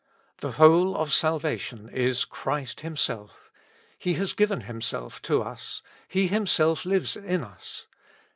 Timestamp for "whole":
0.53-0.97